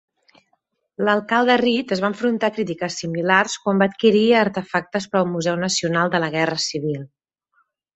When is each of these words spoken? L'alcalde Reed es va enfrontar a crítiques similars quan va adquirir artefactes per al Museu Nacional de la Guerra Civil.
L'alcalde 1.09 1.57
Reed 1.63 1.93
es 1.97 2.01
va 2.05 2.09
enfrontar 2.13 2.49
a 2.51 2.57
crítiques 2.57 2.99
similars 3.03 3.59
quan 3.67 3.85
va 3.85 3.91
adquirir 3.93 4.27
artefactes 4.43 5.11
per 5.15 5.23
al 5.25 5.33
Museu 5.39 5.65
Nacional 5.69 6.17
de 6.17 6.27
la 6.27 6.35
Guerra 6.41 6.63
Civil. 6.71 7.11